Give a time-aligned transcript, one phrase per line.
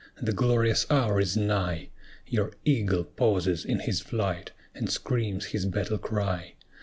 [0.19, 1.89] The glorious hour is nigh,
[2.25, 6.55] Your eagle pauses in his flight, And screams his battle cry.